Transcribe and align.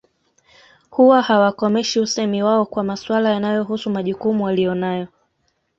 Huwa 0.89 1.21
hawakomeshi 1.21 1.99
usemi 1.99 2.43
wao 2.43 2.65
kwa 2.65 2.83
maswala 2.83 3.29
yanayohusu 3.31 3.89
majukumu 3.89 4.43
waliyo 4.45 4.75
nayo 4.75 5.07